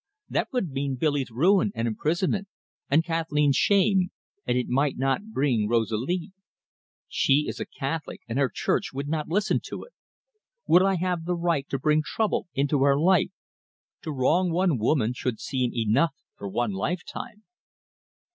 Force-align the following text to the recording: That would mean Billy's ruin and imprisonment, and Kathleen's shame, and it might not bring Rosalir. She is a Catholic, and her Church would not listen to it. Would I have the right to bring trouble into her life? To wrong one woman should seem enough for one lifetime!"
That 0.27 0.47
would 0.51 0.71
mean 0.71 0.95
Billy's 0.95 1.29
ruin 1.29 1.71
and 1.75 1.87
imprisonment, 1.87 2.47
and 2.89 3.03
Kathleen's 3.03 3.55
shame, 3.55 4.09
and 4.47 4.57
it 4.57 4.67
might 4.67 4.97
not 4.97 5.29
bring 5.31 5.67
Rosalir. 5.69 6.31
She 7.07 7.45
is 7.47 7.59
a 7.59 7.67
Catholic, 7.67 8.21
and 8.27 8.39
her 8.39 8.49
Church 8.51 8.91
would 8.93 9.07
not 9.07 9.27
listen 9.29 9.59
to 9.65 9.83
it. 9.83 9.93
Would 10.65 10.81
I 10.81 10.95
have 10.95 11.25
the 11.25 11.35
right 11.35 11.69
to 11.69 11.77
bring 11.77 12.01
trouble 12.03 12.47
into 12.55 12.81
her 12.81 12.97
life? 12.99 13.29
To 14.01 14.11
wrong 14.11 14.49
one 14.49 14.79
woman 14.79 15.13
should 15.13 15.39
seem 15.39 15.71
enough 15.71 16.15
for 16.35 16.49
one 16.49 16.71
lifetime!" 16.71 17.43